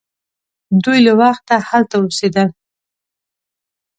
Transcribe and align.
دوی 0.83 0.99
له 1.07 1.13
وخته 1.21 1.55
هلته 1.69 1.95
اوسیدل. 1.99 2.49